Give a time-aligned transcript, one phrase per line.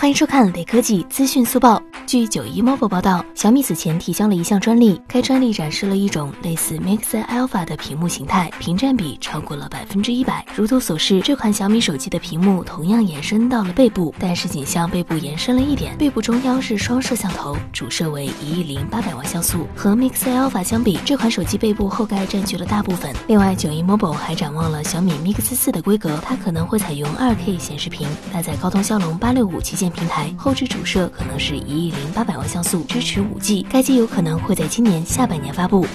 [0.00, 1.80] 欢迎收看雷科技资讯速报。
[2.06, 10.42] 据九一 mobile 报道，小米此前提交了一项专利，该专利展示了一种类似 Mix Alpha 的屏幕形态，屏占比超过了百分之一百。
[10.56, 15.94] 如图所示，这款小米手机的屏幕同样延伸到了背部，但是仅向背部延伸了一点。
[15.98, 19.66] 背部中央是双摄像头，主摄为一亿零八百万像素。
[19.76, 23.14] 和 Mix Alpha 相比，这款手机背部后盖占据了大部分。
[23.28, 29.89] 另外，九一 mobile 还展望了小米 Mix 四的规格，它可能会采用二 K 显示屏，搭载高通骁龙八六五旗舰。
[29.90, 35.86] 平台后置主摄可能是一亿零八百万像素，支持五 G，该机有可能会在今年下半年发布。